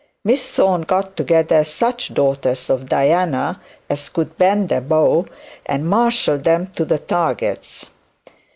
Miss 0.23 0.55
Thorne 0.55 0.81
got 0.81 1.15
together 1.15 1.63
such 1.63 2.15
daughters 2.15 2.71
of 2.71 2.89
Diana 2.89 3.61
as 3.87 4.09
could 4.09 4.35
bend 4.35 4.71
a 4.71 4.81
bow, 4.81 5.27
and 5.67 5.87
marshalled 5.87 6.43
them 6.43 6.65
to 6.73 6.85
the 6.85 6.97
targets. 6.97 7.85